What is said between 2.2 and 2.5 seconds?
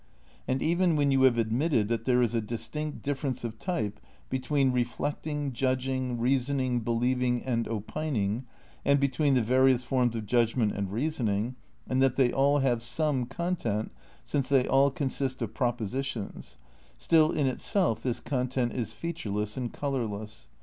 is a